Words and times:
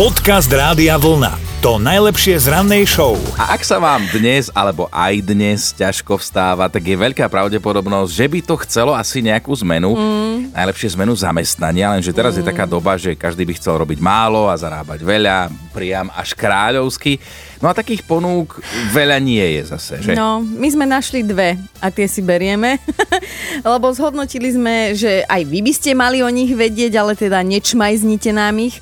Podcast 0.00 0.48
Rádia 0.48 0.96
Vlna. 0.96 1.60
To 1.60 1.76
najlepšie 1.76 2.40
z 2.40 2.48
rannej 2.48 2.88
show. 2.88 3.20
A 3.36 3.52
ak 3.52 3.60
sa 3.60 3.76
vám 3.76 4.00
dnes 4.08 4.48
alebo 4.56 4.88
aj 4.88 5.20
dnes 5.20 5.76
ťažko 5.76 6.16
vstáva, 6.16 6.72
tak 6.72 6.88
je 6.88 6.96
veľká 6.96 7.28
pravdepodobnosť, 7.28 8.08
že 8.08 8.24
by 8.32 8.40
to 8.40 8.56
chcelo 8.64 8.96
asi 8.96 9.20
nejakú 9.20 9.52
zmenu. 9.60 9.92
Mm. 9.92 10.56
Najlepšie 10.56 10.96
zmenu 10.96 11.12
zamestnania, 11.12 11.92
lenže 11.92 12.16
teraz 12.16 12.32
mm. 12.32 12.38
je 12.40 12.48
taká 12.48 12.64
doba, 12.64 12.96
že 12.96 13.12
každý 13.12 13.44
by 13.44 13.60
chcel 13.60 13.76
robiť 13.76 14.00
málo 14.00 14.48
a 14.48 14.56
zarábať 14.56 15.04
veľa, 15.04 15.52
priam 15.68 16.08
až 16.16 16.32
kráľovsky. 16.32 17.20
No 17.60 17.68
a 17.68 17.76
takých 17.76 18.00
ponúk 18.00 18.56
veľa 18.96 19.20
nie 19.20 19.60
je 19.60 19.68
zase, 19.68 20.00
že? 20.00 20.16
No, 20.16 20.40
my 20.40 20.68
sme 20.72 20.88
našli 20.88 21.20
dve 21.20 21.60
a 21.76 21.92
tie 21.92 22.08
si 22.08 22.24
berieme, 22.24 22.80
lebo 23.68 23.92
zhodnotili 23.92 24.48
sme, 24.48 24.96
že 24.96 25.28
aj 25.28 25.44
vy 25.44 25.60
by 25.60 25.72
ste 25.76 25.92
mali 25.92 26.24
o 26.24 26.30
nich 26.32 26.56
vedieť, 26.56 26.96
ale 26.96 27.12
teda 27.12 27.44
nečmajznite 27.44 28.32
nám 28.32 28.64
ich. 28.64 28.80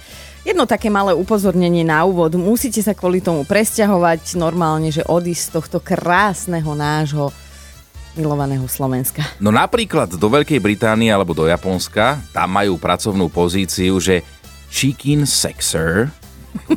Jedno 0.48 0.64
také 0.64 0.88
malé 0.88 1.12
upozornenie 1.12 1.84
na 1.84 2.08
úvod. 2.08 2.32
Musíte 2.40 2.80
sa 2.80 2.96
kvôli 2.96 3.20
tomu 3.20 3.44
presťahovať 3.44 4.40
normálne, 4.40 4.88
že 4.88 5.04
odísť 5.04 5.44
z 5.44 5.52
tohto 5.60 5.76
krásneho 5.76 6.72
nášho 6.72 7.28
milovaného 8.16 8.64
Slovenska. 8.64 9.20
No 9.44 9.52
napríklad 9.52 10.08
do 10.16 10.28
Veľkej 10.32 10.56
Británie 10.56 11.12
alebo 11.12 11.36
do 11.36 11.44
Japonska, 11.44 12.16
tam 12.32 12.48
majú 12.48 12.80
pracovnú 12.80 13.28
pozíciu, 13.28 14.00
že 14.00 14.24
chicken 14.72 15.28
sexer, 15.28 16.08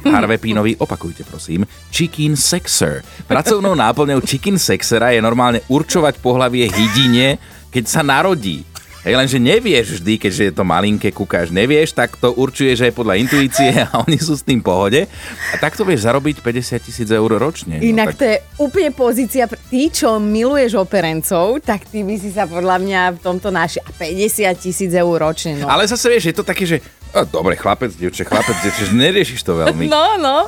Harvey 0.04 0.36
Pínovi, 0.36 0.76
opakujte 0.76 1.24
prosím, 1.24 1.64
chicken 1.96 2.36
sexer. 2.36 3.08
Pracovnou 3.24 3.72
náplňou 3.72 4.20
chicken 4.20 4.60
sexera 4.60 5.16
je 5.16 5.24
normálne 5.24 5.64
určovať 5.72 6.20
pohlavie 6.20 6.68
hydine, 6.68 7.40
keď 7.72 7.84
sa 7.88 8.04
narodí. 8.04 8.68
Hej, 9.02 9.18
lenže 9.18 9.42
nevieš 9.42 9.98
vždy, 9.98 10.14
keďže 10.22 10.44
je 10.46 10.54
to 10.54 10.62
malinké, 10.62 11.10
kúkaš, 11.10 11.50
nevieš, 11.50 11.98
tak 11.98 12.22
to 12.22 12.38
určuje, 12.38 12.78
že 12.78 12.90
je 12.90 12.94
podľa 12.94 13.18
intuície 13.18 13.74
a 13.90 14.06
oni 14.06 14.22
sú 14.22 14.38
s 14.38 14.46
tým 14.46 14.62
pohode. 14.62 15.10
A 15.50 15.56
takto 15.58 15.82
vieš 15.82 16.06
zarobiť 16.06 16.38
50 16.46 16.86
tisíc 16.86 17.10
eur 17.10 17.34
ročne. 17.34 17.82
No 17.82 17.86
Inak 17.98 18.14
no, 18.14 18.14
tak... 18.14 18.20
to 18.22 18.26
je 18.30 18.38
úplne 18.62 18.90
pozícia, 18.94 19.50
ty, 19.50 19.90
čo 19.90 20.22
miluješ 20.22 20.78
operencov, 20.78 21.66
tak 21.66 21.90
ty 21.90 22.06
by 22.06 22.14
si 22.14 22.30
sa 22.30 22.46
podľa 22.46 22.78
mňa 22.78 23.02
v 23.18 23.20
tomto 23.26 23.50
naši 23.50 23.82
50 23.82 24.54
tisíc 24.62 24.94
eur 24.94 25.18
ročne. 25.18 25.58
No. 25.58 25.66
Ale 25.66 25.90
zase 25.90 26.06
vieš, 26.06 26.30
je 26.30 26.36
to 26.38 26.46
také, 26.46 26.70
že 26.70 26.78
a, 27.12 27.28
dobre, 27.28 27.60
chlapec, 27.60 27.92
dievče, 27.96 28.24
chlapec, 28.24 28.56
dievče, 28.64 28.96
neriešiš 28.96 29.44
to 29.44 29.60
veľmi. 29.60 29.92
No, 29.92 30.16
no. 30.16 30.48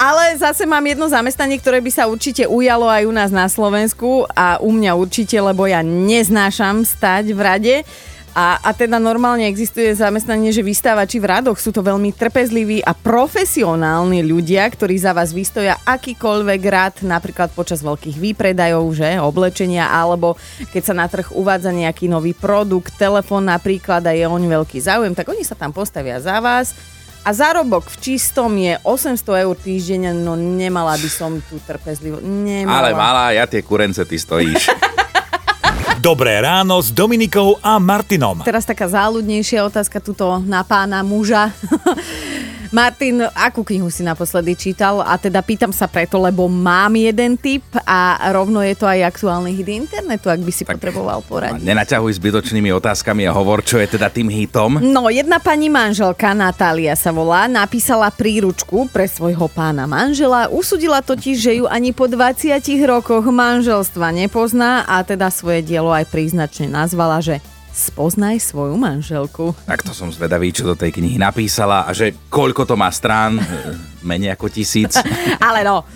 Ale 0.00 0.36
zase 0.40 0.64
mám 0.64 0.80
jedno 0.84 1.04
zamestnanie, 1.08 1.60
ktoré 1.60 1.84
by 1.84 1.90
sa 1.92 2.08
určite 2.08 2.48
ujalo 2.48 2.88
aj 2.88 3.04
u 3.04 3.12
nás 3.12 3.28
na 3.28 3.44
Slovensku 3.44 4.24
a 4.32 4.56
u 4.60 4.72
mňa 4.72 4.96
určite, 4.96 5.36
lebo 5.36 5.68
ja 5.68 5.84
neznášam 5.84 6.84
stať 6.88 7.36
v 7.36 7.40
rade. 7.40 7.74
A, 8.30 8.62
a 8.62 8.70
teda 8.70 9.02
normálne 9.02 9.50
existuje 9.50 9.90
zamestnanie, 9.90 10.54
že 10.54 10.62
vystávači 10.62 11.18
v 11.18 11.26
radoch 11.34 11.58
sú 11.58 11.74
to 11.74 11.82
veľmi 11.82 12.14
trpezliví 12.14 12.78
a 12.78 12.94
profesionálni 12.94 14.22
ľudia, 14.22 14.62
ktorí 14.70 14.94
za 15.02 15.10
vás 15.10 15.34
vystoja 15.34 15.74
akýkoľvek 15.82 16.60
rad, 16.70 16.94
napríklad 17.02 17.50
počas 17.50 17.82
veľkých 17.82 18.22
výpredajov, 18.22 18.86
že, 18.94 19.18
oblečenia, 19.18 19.90
alebo 19.90 20.38
keď 20.70 20.82
sa 20.82 20.94
na 20.94 21.10
trh 21.10 21.34
uvádza 21.34 21.74
nejaký 21.74 22.06
nový 22.06 22.30
produkt, 22.30 22.94
telefón 22.94 23.50
napríklad 23.50 24.06
a 24.06 24.14
je 24.14 24.22
oň 24.30 24.46
veľký 24.46 24.78
záujem, 24.78 25.10
tak 25.10 25.26
oni 25.26 25.42
sa 25.42 25.58
tam 25.58 25.74
postavia 25.74 26.22
za 26.22 26.38
vás 26.38 26.70
a 27.20 27.36
zárobok 27.36 27.92
v 27.92 27.96
čistom 28.00 28.56
je 28.56 28.80
800 28.80 29.44
eur 29.44 29.52
týždeň, 29.52 30.16
no 30.24 30.40
nemala 30.40 30.96
by 30.96 31.10
som 31.10 31.36
tu 31.44 31.60
trpezlivo. 31.60 32.16
Nemala. 32.24 32.80
Ale 32.80 32.90
malá, 32.96 33.24
ja 33.36 33.44
tie 33.44 33.60
kurence 33.60 34.00
ty 34.08 34.16
stojíš. 34.16 34.72
Dobré 36.00 36.40
ráno 36.40 36.80
s 36.80 36.88
Dominikou 36.88 37.60
a 37.60 37.76
Martinom. 37.76 38.40
Teraz 38.40 38.64
taká 38.64 38.88
záľudnejšia 38.88 39.68
otázka 39.68 40.00
tuto 40.00 40.40
na 40.40 40.64
pána 40.64 41.04
muža. 41.04 41.52
Martin, 42.70 43.26
akú 43.34 43.66
knihu 43.66 43.90
si 43.90 44.06
naposledy 44.06 44.54
čítal? 44.54 45.02
A 45.02 45.18
teda 45.18 45.42
pýtam 45.42 45.74
sa 45.74 45.90
preto, 45.90 46.22
lebo 46.22 46.46
mám 46.46 46.94
jeden 46.94 47.34
tip 47.34 47.66
a 47.82 48.14
rovno 48.30 48.62
je 48.62 48.78
to 48.78 48.86
aj 48.86 49.10
aktuálny 49.10 49.58
hit 49.58 49.66
internetu, 49.74 50.30
ak 50.30 50.38
by 50.38 50.52
si 50.54 50.62
tak 50.62 50.78
potreboval 50.78 51.18
poradiť. 51.26 51.66
Nenaťahuj 51.66 52.14
zbytočnými 52.22 52.70
otázkami 52.78 53.26
a 53.26 53.34
hovor, 53.34 53.66
čo 53.66 53.82
je 53.82 53.98
teda 53.98 54.06
tým 54.06 54.30
hitom. 54.30 54.78
No, 54.78 55.10
jedna 55.10 55.42
pani 55.42 55.66
manželka, 55.66 56.30
Natália 56.30 56.94
sa 56.94 57.10
volá, 57.10 57.50
napísala 57.50 58.06
príručku 58.14 58.86
pre 58.94 59.10
svojho 59.10 59.50
pána 59.50 59.90
manžela. 59.90 60.46
Usudila 60.46 61.02
totiž, 61.02 61.36
že 61.42 61.52
ju 61.58 61.66
ani 61.66 61.90
po 61.90 62.06
20 62.06 62.54
rokoch 62.86 63.26
manželstva 63.26 64.14
nepozná 64.14 64.86
a 64.86 65.02
teda 65.02 65.26
svoje 65.34 65.66
dielo 65.66 65.90
aj 65.90 66.06
príznačne 66.06 66.70
nazvala, 66.70 67.18
že 67.18 67.42
Spoznaj 67.70 68.42
svoju 68.42 68.74
manželku. 68.74 69.54
Tak 69.64 69.86
to 69.86 69.94
som 69.94 70.10
zvedavý, 70.10 70.50
čo 70.50 70.66
do 70.66 70.74
tej 70.74 70.90
knihy 70.94 71.16
napísala 71.16 71.86
a 71.86 71.94
že 71.94 72.14
koľko 72.28 72.66
to 72.66 72.74
má 72.74 72.90
strán, 72.90 73.38
menej 74.08 74.34
ako 74.34 74.50
tisíc. 74.50 74.98
Ale 75.48 75.62
no, 75.62 75.86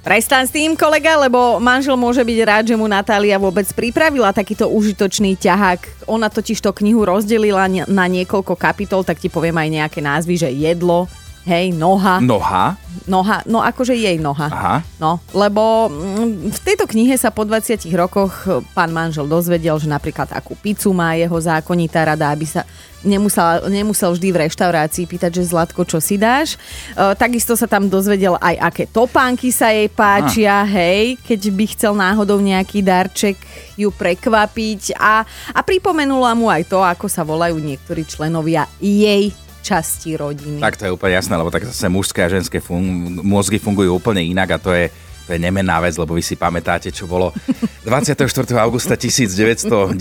Prestan 0.00 0.48
s 0.48 0.54
tým, 0.54 0.78
kolega, 0.78 1.20
lebo 1.20 1.60
manžel 1.60 1.98
môže 1.98 2.24
byť 2.24 2.38
rád, 2.46 2.64
že 2.72 2.78
mu 2.78 2.88
Natália 2.88 3.36
vôbec 3.36 3.68
pripravila 3.76 4.32
takýto 4.32 4.70
užitočný 4.72 5.36
ťahák. 5.36 6.08
Ona 6.08 6.32
totiž 6.32 6.64
to 6.64 6.72
knihu 6.72 7.04
rozdelila 7.04 7.68
na 7.68 8.04
niekoľko 8.08 8.56
kapitol, 8.56 9.04
tak 9.04 9.20
ti 9.20 9.28
poviem 9.28 9.60
aj 9.60 9.68
nejaké 9.68 10.00
názvy, 10.00 10.40
že 10.40 10.48
jedlo, 10.48 11.04
hej, 11.44 11.76
noha. 11.76 12.20
Noha? 12.20 12.76
Noha, 13.04 13.44
no 13.44 13.60
akože 13.60 13.92
jej 13.92 14.16
noha. 14.16 14.48
Aha. 14.48 14.76
No, 14.96 15.20
lebo 15.36 15.92
mm, 15.92 16.56
v 16.56 16.60
tejto 16.64 16.88
knihe 16.88 17.12
sa 17.20 17.28
po 17.28 17.44
20 17.44 17.84
rokoch 17.92 18.64
pán 18.72 18.88
manžel 18.88 19.28
dozvedel, 19.28 19.76
že 19.76 19.92
napríklad 19.92 20.32
akú 20.32 20.56
pizzu 20.56 20.96
má 20.96 21.12
jeho 21.12 21.36
zákonitá 21.36 22.08
rada, 22.08 22.32
aby 22.32 22.48
sa 22.48 22.64
nemusel, 23.04 23.68
nemusel 23.68 24.16
vždy 24.16 24.28
v 24.32 24.40
reštaurácii 24.48 25.04
pýtať, 25.04 25.30
že 25.36 25.52
Zlatko, 25.52 25.84
čo 25.84 26.00
si 26.00 26.16
dáš. 26.16 26.56
E, 26.56 27.12
takisto 27.14 27.52
sa 27.54 27.68
tam 27.68 27.92
dozvedel 27.92 28.40
aj, 28.40 28.72
aké 28.72 28.84
topánky 28.88 29.52
sa 29.52 29.68
jej 29.68 29.92
páčia, 29.92 30.64
Aha. 30.64 30.72
hej, 30.72 31.20
keď 31.20 31.40
by 31.52 31.64
chcel 31.76 31.92
náhodou 31.92 32.40
nejaký 32.40 32.80
darček 32.80 33.36
ju 33.76 33.92
prekvapiť 33.92 34.96
a, 34.96 35.22
a 35.52 35.60
pripomenula 35.60 36.32
mu 36.32 36.48
aj 36.48 36.64
to, 36.72 36.80
ako 36.80 37.06
sa 37.06 37.20
volajú 37.20 37.60
niektorí 37.60 38.08
členovia 38.08 38.64
jej 38.80 39.43
časti 39.64 40.12
rodiny. 40.14 40.60
Tak 40.60 40.76
to 40.76 40.84
je 40.84 40.92
úplne 40.92 41.16
jasné, 41.16 41.32
lebo 41.34 41.48
tak 41.48 41.64
zase 41.64 41.88
mužské 41.88 42.20
a 42.20 42.28
ženské 42.28 42.60
fun- 42.60 43.24
mozgy 43.24 43.56
fungujú 43.56 43.96
úplne 43.96 44.20
inak 44.20 44.48
a 44.54 44.58
to 44.60 44.76
je 44.76 44.92
to 45.24 45.32
je 45.32 45.40
nemenná 45.40 45.80
vec, 45.80 45.96
lebo 45.96 46.12
vy 46.12 46.20
si 46.20 46.36
pamätáte, 46.36 46.92
čo 46.92 47.08
bolo 47.08 47.32
24. 47.88 48.20
augusta 48.60 48.92
1996, 48.92 49.96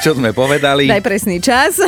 čo 0.00 0.16
sme 0.16 0.32
povedali. 0.32 0.88
Daj 0.88 1.04
presný 1.04 1.36
čas. 1.36 1.76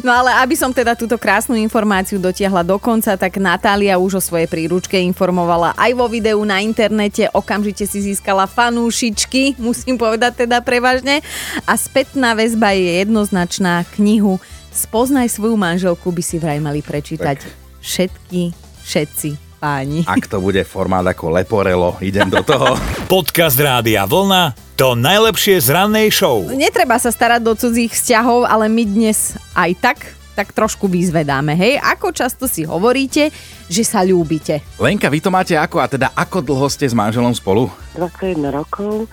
No 0.00 0.16
ale 0.16 0.32
aby 0.40 0.56
som 0.56 0.72
teda 0.72 0.96
túto 0.96 1.20
krásnu 1.20 1.52
informáciu 1.60 2.16
dotiahla 2.16 2.64
do 2.64 2.80
konca, 2.80 3.20
tak 3.20 3.36
Natália 3.36 4.00
už 4.00 4.16
o 4.16 4.22
svojej 4.22 4.48
príručke 4.48 4.96
informovala 4.96 5.76
aj 5.76 5.92
vo 5.92 6.08
videu 6.08 6.40
na 6.40 6.62
internete. 6.64 7.28
Okamžite 7.32 7.84
si 7.84 8.00
získala 8.00 8.48
fanúšičky, 8.48 9.60
musím 9.60 10.00
povedať 10.00 10.46
teda 10.46 10.64
prevažne. 10.64 11.20
A 11.68 11.76
spätná 11.76 12.32
väzba 12.32 12.72
je 12.72 13.04
jednoznačná 13.04 13.84
knihu 13.98 14.40
Spoznaj 14.70 15.34
svoju 15.34 15.58
manželku 15.58 16.14
by 16.14 16.22
si 16.22 16.38
vraj 16.38 16.62
mali 16.62 16.78
prečítať 16.78 17.38
tak. 17.42 17.50
všetky, 17.82 18.54
všetci 18.86 19.28
páni. 19.58 20.06
Ak 20.06 20.30
to 20.30 20.38
bude 20.38 20.62
formát 20.62 21.04
ako 21.04 21.34
Leporelo, 21.34 21.98
idem 21.98 22.30
do 22.30 22.40
toho. 22.40 22.78
Podcast 23.12 23.58
Rádia 23.58 24.06
Vlna 24.06 24.54
to 24.78 24.96
najlepšie 24.96 25.60
z 25.60 25.68
rannej 25.74 26.08
show. 26.08 26.48
Netreba 26.48 26.96
sa 26.96 27.12
starať 27.12 27.44
do 27.44 27.52
cudzích 27.52 27.92
vzťahov, 27.92 28.48
ale 28.48 28.70
my 28.70 28.86
dnes 28.88 29.36
aj 29.52 29.70
tak 29.76 29.98
tak 30.30 30.56
trošku 30.56 30.88
vyzvedáme, 30.88 31.52
hej? 31.52 31.76
Ako 31.76 32.16
často 32.16 32.48
si 32.48 32.64
hovoríte, 32.64 33.28
že 33.68 33.82
sa 33.84 34.00
ľúbite? 34.00 34.64
Lenka, 34.80 35.12
vy 35.12 35.20
to 35.20 35.28
máte 35.28 35.52
ako? 35.52 35.84
A 35.84 35.90
teda 35.90 36.08
ako 36.16 36.40
dlho 36.40 36.64
ste 36.72 36.88
s 36.88 36.96
manželom 36.96 37.36
spolu? 37.36 37.68
21 37.92 38.48
rokov 38.48 39.04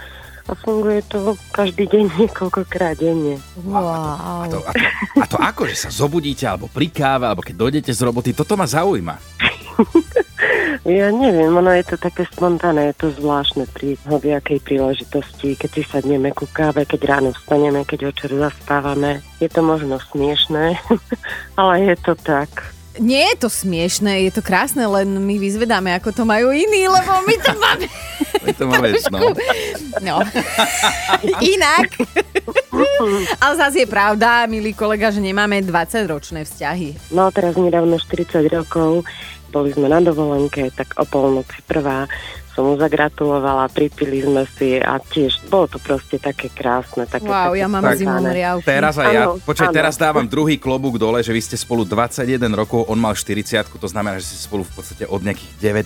a 0.48 0.56
funguje 0.56 1.04
to 1.12 1.36
každý 1.52 1.88
deň 1.88 2.04
niekoľkokrát 2.24 2.96
denne. 2.98 3.38
Wow. 3.68 3.84
A 3.84 4.48
to, 4.48 4.60
a, 4.64 4.72
to, 4.72 4.88
a 5.20 5.26
to 5.28 5.38
ako, 5.38 5.62
že 5.68 5.76
sa 5.76 5.90
zobudíte, 5.92 6.48
alebo 6.48 6.72
pri 6.72 6.88
káve, 6.88 7.28
alebo 7.28 7.44
keď 7.44 7.56
dojdete 7.60 7.92
z 7.92 8.02
roboty, 8.04 8.32
toto 8.32 8.56
ma 8.56 8.64
zaujíma. 8.64 9.16
ja 10.88 11.12
neviem, 11.12 11.52
ono 11.52 11.72
je 11.76 11.84
to 11.84 11.96
také 12.00 12.24
spontánne, 12.32 12.90
je 12.90 12.96
to 12.96 13.08
zvláštne 13.20 13.68
pri 13.76 14.00
hoviakej 14.08 14.64
príležitosti, 14.64 15.60
keď 15.60 15.70
si 15.70 15.84
sadneme 15.84 16.32
ku 16.32 16.48
káve, 16.48 16.88
keď 16.88 17.02
ráno 17.06 17.30
vstaneme, 17.36 17.84
keď 17.84 18.16
večer 18.16 18.32
zastávame. 18.32 19.22
Je 19.44 19.52
to 19.52 19.62
možno 19.62 20.00
smiešné, 20.00 20.80
ale 21.60 21.74
je 21.94 21.96
to 22.00 22.16
tak 22.16 22.77
nie 23.00 23.24
je 23.34 23.36
to 23.38 23.50
smiešné, 23.50 24.30
je 24.30 24.32
to 24.38 24.42
krásne, 24.46 24.84
len 24.86 25.08
my 25.08 25.36
vyzvedáme, 25.38 25.94
ako 25.98 26.14
to 26.14 26.24
majú 26.24 26.54
iní, 26.54 26.90
lebo 26.90 27.12
my 27.26 27.36
to 27.42 27.54
máme... 27.64 27.86
My 28.44 28.52
to 28.54 28.64
máme, 28.70 28.88
no. 29.12 29.20
no. 30.00 30.16
Inak. 31.42 31.90
Ale 33.44 33.54
zase 33.58 33.84
je 33.84 33.90
pravda, 33.90 34.48
milý 34.48 34.72
kolega, 34.72 35.12
že 35.12 35.20
nemáme 35.20 35.60
20-ročné 35.66 36.46
vzťahy. 36.48 37.12
No 37.12 37.28
teraz 37.34 37.58
nedávno 37.58 38.00
40 38.00 38.46
rokov. 38.52 39.04
boli 39.52 39.74
sme 39.74 39.88
na 39.90 40.04
dovolenke, 40.04 40.70
tak 40.76 40.94
o 41.00 41.04
polnoci 41.08 41.60
prvá 41.66 42.06
som 42.58 42.66
mu 42.66 42.74
zagratulovala, 42.74 43.70
pripili 43.70 44.26
sme 44.26 44.50
si 44.50 44.76
a 44.76 44.98
tiež 44.98 45.46
bolo 45.46 45.70
to 45.70 45.78
proste 45.78 46.18
také 46.18 46.50
krásne. 46.50 47.06
Také, 47.06 47.22
Wow, 47.24 47.54
také 47.54 47.62
ja 47.62 47.68
mám 47.70 47.84
Tak. 47.86 47.96
zimom 47.96 48.26
riavky. 48.26 48.66
Teraz 48.66 48.98
aj 48.98 49.14
ja, 49.14 49.24
počkaj, 49.38 49.70
teraz 49.70 49.94
dávam 49.94 50.26
druhý 50.26 50.58
klobúk 50.58 50.98
dole, 50.98 51.22
že 51.22 51.30
vy 51.30 51.38
ste 51.38 51.54
spolu 51.54 51.86
21 51.86 52.26
rokov, 52.50 52.90
on 52.90 52.98
mal 52.98 53.14
40, 53.14 53.46
to 53.70 53.86
znamená, 53.86 54.18
že 54.18 54.26
ste 54.26 54.38
spolu 54.42 54.66
v 54.66 54.74
podstate 54.74 55.06
od 55.06 55.22
nejakých 55.22 55.54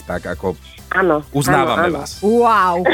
tak 0.00 0.30
ako 0.30 0.54
Áno, 0.92 1.26
uznávame 1.30 1.90
áno, 1.90 1.90
áno. 1.90 1.98
vás. 1.98 2.10
Wow. 2.22 2.86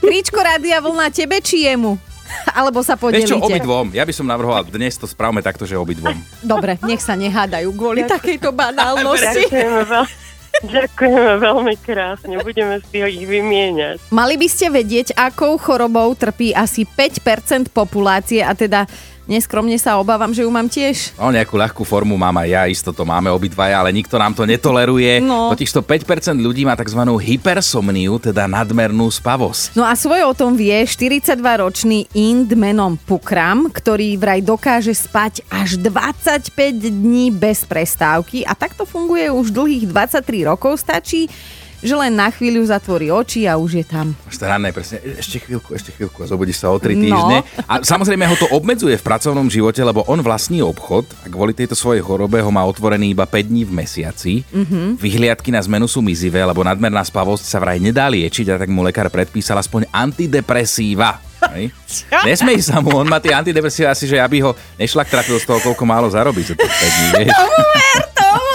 Tričko 0.00 0.40
Rádia 0.40 0.80
Vlna 0.80 1.12
tebe 1.12 1.44
či 1.44 1.68
jemu? 1.68 2.00
Alebo 2.56 2.80
sa 2.80 2.94
Vieš 2.94 3.04
čo, 3.26 3.36
podelíte? 3.36 3.60
obidvom. 3.60 3.92
Ja 3.92 4.06
by 4.06 4.14
som 4.14 4.24
navrhoval, 4.24 4.64
dnes 4.64 4.94
to 4.94 5.04
správame 5.04 5.42
takto, 5.42 5.66
že 5.66 5.76
obidvom. 5.76 6.16
Dobre, 6.40 6.80
nech 6.80 7.02
sa 7.02 7.12
nehádajú 7.12 7.68
kvôli 7.74 8.08
takejto 8.08 8.54
banálnosti. 8.54 9.50
Ďakujeme, 10.60 11.40
veľ... 11.40 11.50
Ďakujeme 11.50 11.50
veľmi 11.60 11.74
krásne, 11.84 12.34
budeme 12.40 12.76
si 12.80 12.98
ich 13.04 13.24
vymieňať. 13.28 13.96
Mali 14.12 14.34
by 14.40 14.48
ste 14.48 14.72
vedieť, 14.72 15.12
akou 15.12 15.60
chorobou 15.60 16.12
trpí 16.16 16.56
asi 16.56 16.88
5% 16.88 17.68
populácie 17.68 18.40
a 18.40 18.56
teda 18.56 18.88
neskromne 19.30 19.78
sa 19.78 19.94
obávam, 20.02 20.34
že 20.34 20.42
ju 20.42 20.50
mám 20.50 20.66
tiež. 20.66 21.14
No, 21.14 21.30
nejakú 21.30 21.54
ľahkú 21.54 21.86
formu 21.86 22.18
mám 22.18 22.34
aj 22.42 22.48
ja, 22.50 22.62
isto 22.66 22.90
to 22.90 23.06
máme 23.06 23.30
obidvaja, 23.30 23.78
ale 23.78 23.94
nikto 23.94 24.18
nám 24.18 24.34
to 24.34 24.42
netoleruje. 24.42 25.22
No. 25.22 25.54
Totižto 25.54 25.86
5% 25.86 26.34
ľudí 26.42 26.66
má 26.66 26.74
tzv. 26.74 26.98
hypersomniu, 27.06 28.18
teda 28.18 28.50
nadmernú 28.50 29.06
spavosť. 29.06 29.78
No 29.78 29.86
a 29.86 29.94
svoje 29.94 30.26
o 30.26 30.34
tom 30.34 30.58
vie 30.58 30.82
42-ročný 30.82 32.10
Ind 32.18 32.50
menom 32.58 32.98
Pukram, 32.98 33.70
ktorý 33.70 34.18
vraj 34.18 34.42
dokáže 34.42 34.90
spať 34.90 35.46
až 35.46 35.78
25 35.78 36.50
dní 36.90 37.30
bez 37.30 37.62
prestávky 37.62 38.42
a 38.42 38.58
takto 38.58 38.82
funguje 38.82 39.30
už 39.30 39.54
dlhých 39.54 39.86
23 39.86 40.50
rokov. 40.50 40.82
Stačí, 40.82 41.30
že 41.80 41.92
len 41.92 42.12
na 42.12 42.28
chvíľu 42.28 42.60
zatvorí 42.62 43.08
oči 43.08 43.44
a 43.44 43.56
už 43.56 43.80
je 43.80 43.84
tam. 43.84 44.12
Až 44.24 44.36
to 44.36 44.44
ranné, 44.44 44.68
presne, 44.70 45.00
e- 45.00 45.16
ešte 45.16 45.40
chvíľku, 45.40 45.72
ešte 45.72 45.90
chvíľku 45.90 46.20
a 46.20 46.26
zobudíš 46.26 46.60
sa 46.60 46.68
o 46.68 46.76
3 46.76 46.92
No. 46.92 47.02
týždne. 47.02 47.36
A 47.64 47.80
samozrejme 47.80 48.24
ho 48.24 48.36
to 48.36 48.46
obmedzuje 48.50 48.94
v 48.94 49.02
pracovnom 49.02 49.48
živote, 49.48 49.80
lebo 49.80 50.04
on 50.04 50.20
vlastní 50.20 50.60
obchod 50.60 51.08
a 51.20 51.28
kvôli 51.28 51.52
tejto 51.52 51.72
svojej 51.72 52.00
chorobe 52.00 52.38
ho 52.38 52.50
má 52.50 52.62
otvorený 52.62 53.12
iba 53.12 53.24
5 53.24 53.48
dní 53.48 53.64
v 53.64 53.72
mesiaci. 53.74 54.32
Mhm. 54.48 54.58
Mm-hmm. 54.60 54.88
Vyhliadky 54.96 55.50
na 55.50 55.60
zmenu 55.60 55.88
sú 55.88 55.98
mizivé, 55.98 56.44
lebo 56.44 56.60
nadmerná 56.60 57.00
spavosť 57.00 57.42
sa 57.42 57.58
vraj 57.58 57.80
nedá 57.80 58.06
liečiť 58.06 58.52
a 58.52 58.58
tak 58.58 58.68
mu 58.68 58.84
lekár 58.84 59.08
predpísal 59.08 59.56
aspoň 59.56 59.88
antidepresíva. 59.90 61.18
Hej. 61.56 61.72
Nesmej 62.28 62.60
sa 62.60 62.84
mu, 62.84 62.92
on 62.92 63.08
má 63.08 63.16
tie 63.18 63.32
antidepresíva 63.32 63.90
asi, 63.90 64.04
že 64.04 64.20
aby 64.20 64.44
ho 64.44 64.52
nešlak 64.76 65.08
trafil 65.08 65.40
z 65.40 65.48
toho, 65.48 65.58
koľko 65.58 65.84
málo 65.88 66.06
zarobí 66.12 66.44
za 66.44 66.52
tých 66.52 66.68
5 66.68 66.92
dní, 66.92 67.08
vieš. 67.24 67.32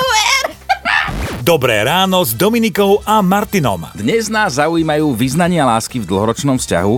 Dobré 1.45 1.85
ráno 1.85 2.25
s 2.25 2.33
Dominikou 2.33 3.05
a 3.05 3.21
Martinom. 3.21 3.85
Dnes 3.93 4.33
nás 4.33 4.57
zaujímajú 4.57 5.13
vyznania 5.13 5.61
lásky 5.61 6.01
v 6.01 6.09
dlhoročnom 6.09 6.57
vzťahu, 6.57 6.95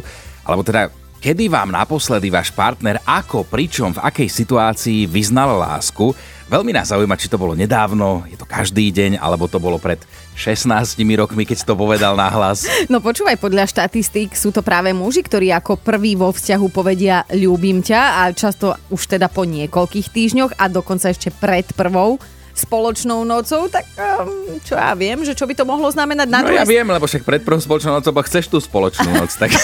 alebo 0.48 0.64
teda 0.64 0.88
kedy 1.20 1.52
vám 1.52 1.76
naposledy 1.76 2.32
váš 2.32 2.56
partner 2.56 2.96
ako, 3.04 3.44
pričom, 3.44 3.92
v 3.92 4.00
akej 4.00 4.32
situácii 4.32 5.04
vyznal 5.04 5.60
lásku. 5.60 6.16
Veľmi 6.48 6.72
nás 6.72 6.96
zaujíma, 6.96 7.20
či 7.20 7.28
to 7.28 7.36
bolo 7.36 7.60
nedávno, 7.60 8.24
je 8.32 8.40
to 8.40 8.48
každý 8.48 8.88
deň, 8.96 9.20
alebo 9.20 9.52
to 9.52 9.60
bolo 9.60 9.84
pred 9.84 10.00
16 10.40 10.96
rokmi, 11.20 11.44
keď 11.44 11.68
to 11.68 11.76
povedal 11.76 12.16
nahlas. 12.16 12.64
No 12.88 13.04
počúvaj, 13.04 13.36
podľa 13.44 13.68
štatistík 13.68 14.32
sú 14.32 14.56
to 14.56 14.64
práve 14.64 14.96
muži, 14.96 15.28
ktorí 15.28 15.52
ako 15.52 15.76
prví 15.76 16.16
vo 16.16 16.32
vzťahu 16.32 16.72
povedia 16.72 17.28
ľúbim 17.36 17.84
ťa 17.84 18.24
a 18.24 18.32
často 18.32 18.80
už 18.96 19.12
teda 19.12 19.28
po 19.28 19.44
niekoľkých 19.44 20.08
týždňoch 20.08 20.56
a 20.56 20.72
dokonca 20.72 21.12
ešte 21.12 21.36
pred 21.36 21.68
prvou 21.76 22.16
spoločnou 22.58 23.22
nocou, 23.24 23.70
tak 23.70 23.86
um, 23.98 24.58
čo 24.66 24.74
ja 24.74 24.98
viem, 24.98 25.22
že 25.22 25.38
čo 25.38 25.46
by 25.46 25.54
to 25.54 25.64
mohlo 25.64 25.88
znamenať 25.94 26.28
na 26.28 26.40
No 26.42 26.50
druhej 26.50 26.62
ja 26.62 26.66
viem, 26.66 26.88
lebo 26.90 27.06
však 27.06 27.24
pred 27.24 27.42
prvou 27.46 27.62
spoločnou 27.62 28.02
nocou, 28.02 28.12
chceš 28.26 28.50
tú 28.50 28.58
spoločnú 28.58 29.14
noc, 29.14 29.32
tak 29.38 29.54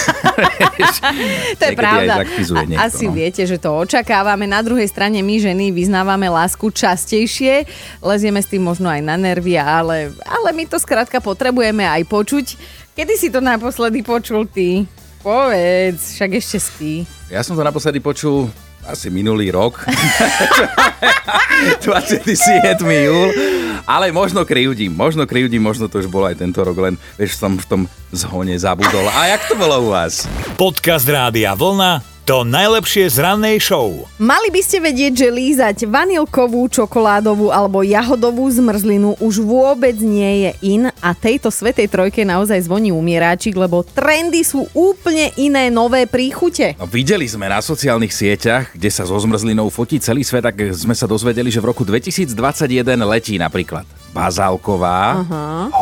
To 1.58 1.62
je 1.64 1.72
pravda. 1.76 2.24
Niekto, 2.24 2.80
Asi 2.80 3.06
no. 3.08 3.14
viete, 3.14 3.42
že 3.44 3.56
to 3.60 3.70
očakávame. 3.74 4.48
Na 4.48 4.60
druhej 4.62 4.88
strane 4.88 5.20
my 5.20 5.34
ženy 5.40 5.70
vyznávame 5.70 6.30
lásku 6.30 6.70
častejšie. 6.70 7.66
Lezieme 8.00 8.40
s 8.40 8.48
tým 8.50 8.62
možno 8.64 8.90
aj 8.90 9.00
na 9.02 9.16
nervy, 9.18 9.58
ale, 9.58 10.14
ale 10.24 10.48
my 10.54 10.64
to 10.68 10.78
skrátka 10.80 11.18
potrebujeme 11.20 11.84
aj 11.84 12.02
počuť. 12.06 12.46
Kedy 12.94 13.14
si 13.18 13.28
to 13.30 13.42
naposledy 13.42 14.06
počul 14.06 14.46
ty? 14.46 14.86
Povedz, 15.24 16.20
však 16.20 16.30
ešte 16.36 16.58
spí. 16.60 16.94
Ja 17.32 17.40
som 17.40 17.56
to 17.56 17.64
naposledy 17.64 17.98
počul 17.98 18.52
asi 18.88 19.08
minulý 19.08 19.50
rok. 19.50 19.84
27. 21.84 22.80
júl. 22.80 23.28
Ale 23.84 24.08
možno 24.16 24.48
kryjúdim, 24.48 24.96
možno 24.96 25.28
kryjúdim, 25.28 25.60
možno 25.60 25.92
to 25.92 26.00
už 26.00 26.08
bolo 26.08 26.24
aj 26.24 26.40
tento 26.40 26.64
rok, 26.64 26.76
len 26.80 26.94
vieš, 27.20 27.36
som 27.36 27.60
v 27.60 27.66
tom 27.68 27.80
zhone 28.16 28.56
zabudol. 28.56 29.04
A 29.12 29.36
jak 29.36 29.44
to 29.44 29.54
bolo 29.60 29.76
u 29.84 29.88
vás? 29.92 30.24
Podcast 30.56 31.04
Rádia 31.04 31.52
Vlna 31.52 32.13
to 32.24 32.40
najlepšie 32.40 33.04
z 33.12 33.20
rannej 33.20 33.60
show. 33.60 34.08
Mali 34.16 34.48
by 34.48 34.60
ste 34.64 34.80
vedieť, 34.80 35.12
že 35.12 35.28
lízať 35.28 35.76
vanilkovú, 35.84 36.64
čokoládovú 36.72 37.52
alebo 37.52 37.84
jahodovú 37.84 38.48
zmrzlinu 38.48 39.20
už 39.20 39.44
vôbec 39.44 39.92
nie 40.00 40.48
je 40.48 40.50
in 40.64 40.82
a 40.88 41.10
tejto 41.12 41.52
svetej 41.52 41.84
trojke 41.92 42.24
naozaj 42.24 42.64
zvoní 42.64 42.96
umieráčik, 42.96 43.52
lebo 43.52 43.84
trendy 43.84 44.40
sú 44.40 44.64
úplne 44.72 45.36
iné 45.36 45.68
nové 45.68 46.08
príchute. 46.08 46.72
No, 46.80 46.88
videli 46.88 47.28
sme 47.28 47.44
na 47.44 47.60
sociálnych 47.60 48.16
sieťach, 48.16 48.72
kde 48.72 48.88
sa 48.88 49.04
so 49.04 49.20
zmrzlinou 49.20 49.68
fotí 49.68 50.00
celý 50.00 50.24
svet, 50.24 50.48
tak 50.48 50.56
sme 50.72 50.96
sa 50.96 51.04
dozvedeli, 51.04 51.52
že 51.52 51.60
v 51.60 51.76
roku 51.76 51.84
2021 51.84 52.32
letí 53.04 53.36
napríklad 53.36 53.84
bazálková, 54.16 55.28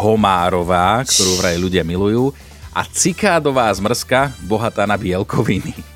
homárová, 0.02 1.06
ktorú 1.06 1.38
vraj 1.38 1.54
ľudia 1.54 1.86
milujú, 1.86 2.34
a 2.74 2.82
cikádová 2.82 3.70
zmrzka, 3.70 4.34
bohatá 4.42 4.90
na 4.90 4.98
bielkoviny. 4.98 5.91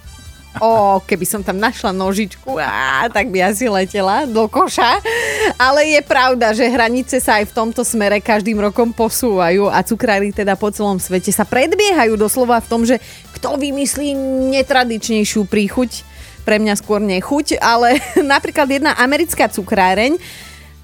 Ó, 0.61 0.99
keby 1.05 1.26
som 1.29 1.41
tam 1.44 1.61
našla 1.61 1.93
nožičku, 1.93 2.56
á, 2.56 3.06
tak 3.12 3.29
by 3.29 3.53
asi 3.53 3.69
letela 3.69 4.25
do 4.25 4.49
koša. 4.49 5.00
Ale 5.61 5.85
je 5.93 6.00
pravda, 6.00 6.56
že 6.56 6.67
hranice 6.67 7.20
sa 7.20 7.38
aj 7.41 7.53
v 7.53 7.56
tomto 7.56 7.82
smere 7.85 8.19
každým 8.25 8.56
rokom 8.56 8.91
posúvajú 8.91 9.69
a 9.69 9.85
cukrári 9.85 10.32
teda 10.32 10.56
po 10.56 10.73
celom 10.73 10.97
svete 10.97 11.31
sa 11.31 11.44
predbiehajú 11.44 12.17
doslova 12.17 12.58
v 12.64 12.69
tom, 12.69 12.82
že 12.88 12.97
kto 13.37 13.61
vymyslí 13.61 14.17
netradičnejšiu 14.56 15.44
príchuť, 15.44 16.17
pre 16.47 16.62
mňa 16.62 16.79
skôr 16.79 17.03
nechuť, 17.03 17.58
ale 17.58 17.99
napríklad 18.23 18.70
jedna 18.70 18.94
americká 18.94 19.50
cukráreň 19.50 20.14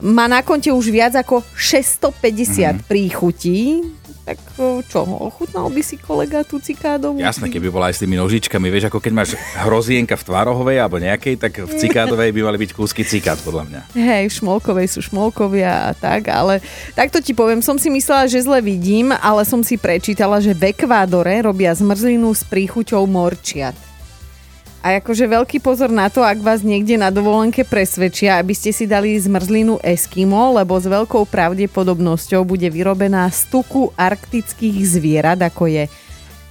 má 0.02 0.26
na 0.26 0.42
konte 0.42 0.66
už 0.74 0.90
viac 0.90 1.14
ako 1.14 1.46
650 1.54 2.18
mm. 2.18 2.90
príchutí. 2.90 3.86
Tak 4.22 4.38
o, 4.54 4.78
čo, 4.86 5.02
ochutnal 5.02 5.66
by 5.66 5.82
si 5.82 5.98
kolega 5.98 6.46
tú 6.46 6.62
cikádovú? 6.62 7.18
Jasné, 7.18 7.50
keby 7.50 7.74
bola 7.74 7.90
aj 7.90 7.98
s 7.98 8.02
tými 8.06 8.14
nožičkami, 8.14 8.70
vieš, 8.70 8.86
ako 8.86 9.02
keď 9.02 9.12
máš 9.18 9.30
hrozienka 9.58 10.14
v 10.14 10.26
tvárohovej 10.30 10.78
alebo 10.78 11.02
nejakej, 11.02 11.42
tak 11.42 11.58
v 11.58 11.72
cikádovej 11.74 12.30
by 12.30 12.40
mali 12.46 12.58
byť 12.62 12.70
kúsky 12.70 13.02
cikád, 13.02 13.42
podľa 13.42 13.66
mňa. 13.66 13.80
Hej, 13.98 14.24
v 14.30 14.36
šmolkovej 14.38 14.86
sú 14.94 15.02
šmolkovia 15.02 15.90
a 15.90 15.92
tak, 15.98 16.30
ale 16.30 16.62
takto 16.94 17.18
ti 17.18 17.34
poviem, 17.34 17.58
som 17.66 17.74
si 17.74 17.90
myslela, 17.90 18.30
že 18.30 18.46
zle 18.46 18.62
vidím, 18.62 19.10
ale 19.10 19.42
som 19.42 19.66
si 19.66 19.74
prečítala, 19.74 20.38
že 20.38 20.54
v 20.54 20.70
Ekvádore 20.70 21.42
robia 21.42 21.74
zmrzlinu 21.74 22.30
s 22.30 22.46
príchuťou 22.46 23.02
morčiat. 23.10 23.91
A 24.82 24.98
akože 24.98 25.30
veľký 25.30 25.62
pozor 25.62 25.94
na 25.94 26.10
to, 26.10 26.26
ak 26.26 26.42
vás 26.42 26.66
niekde 26.66 26.98
na 26.98 27.14
dovolenke 27.14 27.62
presvedčia, 27.62 28.42
aby 28.42 28.50
ste 28.50 28.74
si 28.74 28.82
dali 28.82 29.14
zmrzlinu 29.14 29.78
Eskimo, 29.78 30.58
lebo 30.58 30.74
s 30.74 30.90
veľkou 30.90 31.22
pravdepodobnosťou 31.30 32.42
bude 32.42 32.66
vyrobená 32.66 33.30
z 33.30 33.46
tuku 33.46 33.94
arktických 33.94 34.82
zvierat, 34.82 35.38
ako 35.38 35.70
je 35.70 35.86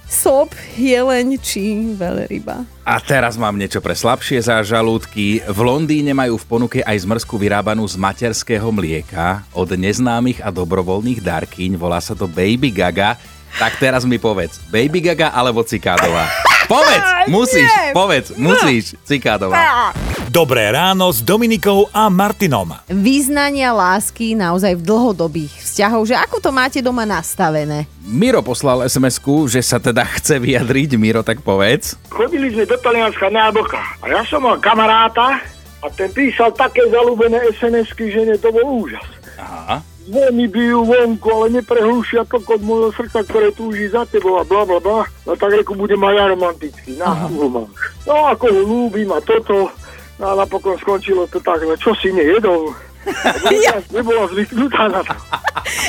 sop, 0.08 0.56
jeleň 0.80 1.36
či 1.44 1.92
veľryba. 1.92 2.64
A 2.88 2.96
teraz 3.04 3.36
mám 3.36 3.52
niečo 3.52 3.84
pre 3.84 3.92
slabšie 3.92 4.40
zážalúdky. 4.44 5.44
V 5.44 5.58
Londýne 5.60 6.16
majú 6.16 6.40
v 6.40 6.48
ponuke 6.48 6.80
aj 6.80 7.04
zmrzku 7.04 7.36
vyrábanú 7.36 7.84
z 7.84 8.00
materského 8.00 8.68
mlieka 8.72 9.44
od 9.52 9.76
neznámych 9.76 10.40
a 10.40 10.48
dobrovoľných 10.48 11.20
darkyň. 11.20 11.76
Volá 11.76 12.00
sa 12.00 12.16
to 12.16 12.24
Baby 12.24 12.72
Gaga. 12.72 13.20
Tak 13.60 13.76
teraz 13.76 14.08
mi 14.08 14.16
povedz, 14.16 14.60
Baby 14.72 15.12
Gaga 15.12 15.32
alebo 15.32 15.60
Cikádová? 15.60 16.24
Povedz, 16.72 17.28
musíš, 17.28 17.68
povedz, 17.92 18.32
musíš, 18.32 18.96
Cikádová. 19.04 19.92
Dobré 20.32 20.72
ráno 20.72 21.12
s 21.12 21.20
Dominikou 21.20 21.92
a 21.92 22.08
Martinom. 22.08 22.72
Vyznania 22.88 23.76
lásky 23.76 24.32
naozaj 24.32 24.80
v 24.80 24.82
dlhodobých 24.88 25.52
vzťahov, 25.52 26.08
že 26.08 26.16
ako 26.16 26.40
to 26.40 26.48
máte 26.48 26.80
doma 26.80 27.04
nastavené? 27.04 27.84
Miro 28.00 28.40
poslal 28.40 28.88
sms 28.88 29.20
že 29.52 29.60
sa 29.60 29.76
teda 29.76 30.00
chce 30.16 30.40
vyjadriť. 30.40 30.96
Miro, 30.96 31.20
tak 31.20 31.44
povedz. 31.44 32.00
Chodili 32.08 32.48
sme 32.56 32.64
do 32.64 32.80
Talianska 32.80 33.28
na 33.28 33.52
Boka. 33.52 33.82
A 34.00 34.08
ja 34.08 34.24
som 34.24 34.40
mal 34.40 34.56
kamaráta 34.56 35.44
a 35.84 35.86
ten 35.92 36.08
písal 36.08 36.56
také 36.56 36.88
zalúbené 36.88 37.36
SMS-ky, 37.52 38.08
že 38.08 38.24
ne, 38.24 38.40
to 38.40 38.48
bol 38.48 38.88
úžas. 38.88 39.04
Aha. 39.36 39.91
Zvony 40.02 40.50
bijú 40.50 40.82
vonku, 40.82 41.28
ale 41.30 41.62
neprehlúšia 41.62 42.26
to 42.26 42.42
od 42.42 42.62
môjho 42.62 42.90
srdca, 42.90 43.22
ktoré 43.22 43.54
túži 43.54 43.86
za 43.86 44.02
tebou 44.10 44.38
a 44.38 44.42
bla 44.42 44.66
bla 44.66 44.82
bla. 44.82 45.06
No 45.22 45.38
tak 45.38 45.54
reku 45.54 45.78
budem 45.78 46.02
aj 46.02 46.14
ja 46.18 46.24
romantický, 46.34 46.90
na 46.98 47.14
ho 47.26 47.46
máš. 47.46 47.94
No 48.02 48.26
ako 48.26 48.50
ho 48.50 48.60
ľúbim 48.66 49.10
a 49.14 49.22
toto. 49.22 49.70
No 50.18 50.24
a 50.34 50.38
napokon 50.38 50.74
skončilo 50.82 51.26
to 51.30 51.38
tak, 51.38 51.62
no 51.62 51.74
čo 51.78 51.94
si 51.98 52.10
nejedol? 52.10 52.74
Ja. 53.66 53.82
Nebola 53.90 54.30
zvyknutá 54.30 54.86
na 54.86 55.02
to. 55.02 55.14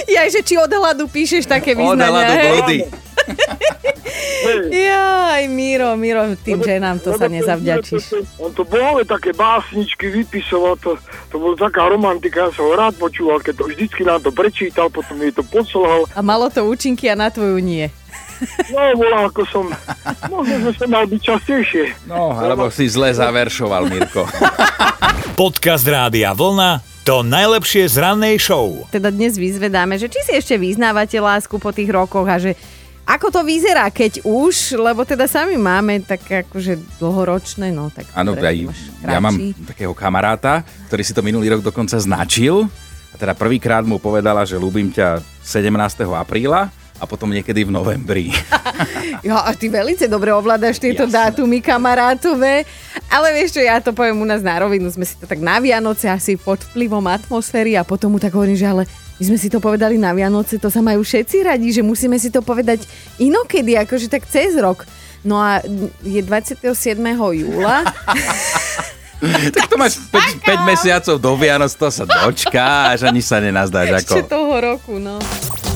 Ja, 0.10 0.26
že 0.30 0.42
či 0.42 0.58
od 0.58 0.70
hladu 0.70 1.06
píšeš 1.06 1.46
také 1.46 1.78
Od 1.78 1.94
vyznania, 1.94 2.58
hladu? 2.58 2.90
Jaj, 4.70 5.44
Miro, 5.48 5.96
Miro, 5.96 6.36
tým 6.40 6.60
ženám 6.60 7.00
to 7.00 7.16
sa 7.16 7.26
Lebo 7.26 7.36
nezavďačíš. 7.40 8.04
On 8.38 8.52
to 8.52 8.68
boli 8.68 9.08
také 9.08 9.32
básničky 9.32 10.12
vypisoval, 10.12 10.78
to, 10.80 11.00
to 11.32 11.36
bola 11.40 11.56
taká 11.58 11.88
romantika, 11.90 12.48
ja 12.48 12.50
som 12.52 12.68
ho 12.68 12.76
rád 12.76 12.94
počúval, 13.00 13.40
keď 13.40 13.54
to 13.60 13.66
vždycky 13.72 14.02
nám 14.04 14.20
to 14.22 14.32
prečítal, 14.32 14.88
potom 14.92 15.18
mi 15.18 15.32
to 15.32 15.42
poslal. 15.48 16.06
A 16.14 16.22
malo 16.22 16.52
to 16.52 16.66
účinky 16.68 17.08
a 17.10 17.16
na 17.16 17.32
tvoju 17.32 17.58
nie. 17.64 17.88
No, 18.70 18.82
bola 19.00 19.32
ako 19.32 19.42
som, 19.48 19.66
možno, 20.28 20.56
že 20.68 20.72
som 20.76 20.90
mal 20.92 21.08
byť 21.08 21.22
častejšie. 21.22 21.84
No, 22.12 22.36
alebo 22.36 22.68
si 22.68 22.92
zle 22.92 23.16
zaveršoval, 23.16 23.88
Mirko. 23.88 24.28
Podcast 25.40 25.88
Rádia 25.88 26.36
Vlna 26.36 26.94
to 27.04 27.20
najlepšie 27.20 27.84
z 27.92 28.00
rannej 28.00 28.40
show. 28.40 28.88
Teda 28.88 29.12
dnes 29.12 29.36
vyzvedáme, 29.36 30.00
že 30.00 30.08
či 30.08 30.24
si 30.24 30.32
ešte 30.40 30.56
vyznávate 30.56 31.20
lásku 31.20 31.52
po 31.60 31.76
tých 31.76 31.92
rokoch 31.92 32.24
a 32.24 32.40
že 32.40 32.56
ako 33.04 33.28
to 33.36 33.42
vyzerá, 33.44 33.92
keď 33.92 34.24
už, 34.24 34.80
lebo 34.80 35.04
teda 35.04 35.28
sami 35.28 35.60
máme 35.60 36.00
tak 36.08 36.24
akože 36.24 36.80
dlhoročné, 37.04 37.68
no 37.76 37.92
tak... 37.92 38.08
Áno, 38.16 38.32
máš 38.36 38.80
ja 39.04 39.20
mám 39.20 39.36
takého 39.68 39.92
kamaráta, 39.92 40.64
ktorý 40.88 41.04
si 41.04 41.12
to 41.12 41.20
minulý 41.20 41.52
rok 41.52 41.62
dokonca 41.62 42.00
značil. 42.00 42.68
A 43.14 43.16
teda 43.20 43.36
prvýkrát 43.38 43.86
mu 43.86 44.00
povedala, 44.02 44.48
že 44.48 44.58
ľúbim 44.58 44.90
ťa 44.90 45.22
17. 45.44 46.08
apríla 46.16 46.72
a 46.98 47.04
potom 47.04 47.28
niekedy 47.28 47.68
v 47.68 47.72
novembri. 47.76 48.28
Ja, 49.24 49.40
a 49.48 49.56
ty 49.56 49.72
veľmi 49.72 49.96
dobre 50.12 50.36
ovládaš 50.36 50.84
tieto 50.84 51.08
Jasné. 51.08 51.32
dátumy 51.32 51.64
kamarátové. 51.64 52.68
Ale 53.08 53.32
vieš 53.32 53.56
čo, 53.56 53.62
ja 53.64 53.80
to 53.80 53.96
poviem 53.96 54.20
u 54.20 54.28
nás 54.28 54.44
na 54.44 54.60
rovinu, 54.60 54.92
sme 54.92 55.08
si 55.08 55.16
to 55.16 55.24
tak 55.24 55.40
na 55.40 55.64
Vianoce 55.64 56.12
asi 56.12 56.36
pod 56.36 56.60
vplyvom 56.60 57.08
atmosféry 57.08 57.80
a 57.80 57.88
potom 57.88 58.12
mu 58.12 58.20
tak 58.20 58.36
hovorím, 58.36 58.60
že 58.60 58.68
ale 58.68 58.84
my 59.24 59.32
sme 59.32 59.40
si 59.40 59.48
to 59.48 59.64
povedali 59.64 59.96
na 59.96 60.12
Vianoce, 60.12 60.60
to 60.60 60.68
sa 60.68 60.84
majú 60.84 61.00
všetci 61.00 61.48
radi, 61.48 61.72
že 61.72 61.80
musíme 61.80 62.20
si 62.20 62.28
to 62.28 62.44
povedať 62.44 62.84
inokedy, 63.24 63.80
akože 63.80 64.12
tak 64.12 64.28
cez 64.28 64.60
rok. 64.60 64.84
No 65.24 65.40
a 65.40 65.64
je 66.04 66.20
27. 66.20 66.60
júla. 67.32 67.88
tak 69.56 69.72
to 69.72 69.80
máš 69.80 69.96
5, 70.12 70.44
5 70.44 70.68
mesiacov 70.68 71.16
do 71.24 71.32
Vianoc, 71.40 71.72
to 71.72 71.88
sa 71.88 72.04
dočkáš, 72.04 73.08
ani 73.08 73.24
sa 73.24 73.40
nenazdáš 73.40 74.04
ešte 74.04 74.28
ako... 74.28 74.28
toho 74.28 74.54
roku, 74.60 75.00
no. 75.00 75.24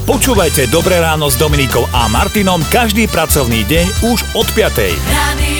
Počúvajte 0.04 0.68
Dobré 0.68 1.00
ráno 1.00 1.32
s 1.32 1.40
Dominikou 1.40 1.88
a 1.96 2.12
Martinom 2.12 2.60
každý 2.68 3.08
pracovný 3.08 3.64
deň 3.64 4.12
už 4.12 4.20
od 4.36 4.48
5. 4.52 4.92
Radio 5.08 5.57